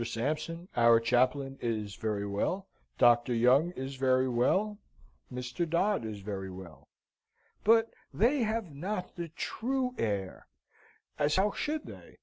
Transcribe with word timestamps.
Sampson, 0.03 0.67
our 0.75 0.99
chaplain, 0.99 1.59
is 1.61 1.93
very 1.93 2.25
well. 2.25 2.65
Dr. 2.97 3.35
Young 3.35 3.69
is 3.73 3.97
very 3.97 4.27
well. 4.27 4.79
Mr. 5.31 5.69
Dodd 5.69 6.05
is 6.05 6.21
very 6.21 6.49
well; 6.49 6.87
but 7.63 7.93
they 8.11 8.41
have 8.41 8.73
not 8.73 9.15
the 9.15 9.27
true 9.27 9.93
air 9.99 10.47
as 11.19 11.35
how 11.35 11.51
should 11.51 11.85
they? 11.85 12.17